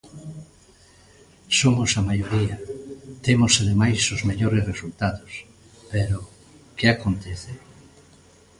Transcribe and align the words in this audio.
Somos 1.59 1.91
a 1.99 2.05
maioría, 2.09 2.57
temos 3.25 3.53
ademais 3.61 4.01
os 4.15 4.21
mellores 4.29 4.67
resultados, 4.71 5.31
pero, 5.93 6.17
¿que 6.77 6.85
acontece? 6.89 7.51